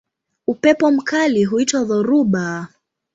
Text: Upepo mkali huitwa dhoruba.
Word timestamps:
Upepo 0.47 0.91
mkali 0.91 1.43
huitwa 1.43 1.83
dhoruba. 1.83 2.67